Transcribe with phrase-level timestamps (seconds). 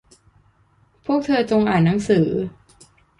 [1.05, 2.27] พวกเธอจงอ่านหนังสือ